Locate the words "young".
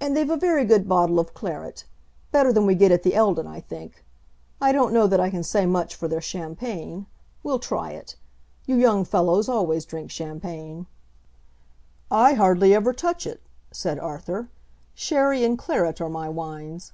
8.76-9.04